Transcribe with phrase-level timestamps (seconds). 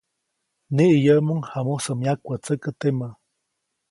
[0.75, 3.09] Niʼiyäʼmuŋ jamusä myakwätsäkä temä.